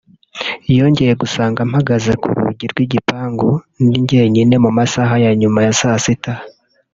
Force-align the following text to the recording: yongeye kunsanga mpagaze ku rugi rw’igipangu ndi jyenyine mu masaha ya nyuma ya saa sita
yongeye 0.77 1.13
kunsanga 1.19 1.61
mpagaze 1.71 2.11
ku 2.21 2.27
rugi 2.37 2.65
rw’igipangu 2.71 3.49
ndi 3.85 3.97
jyenyine 4.09 4.55
mu 4.63 4.71
masaha 4.77 5.15
ya 5.25 5.31
nyuma 5.39 5.59
ya 5.65 5.73
saa 5.79 5.99
sita 6.05 6.33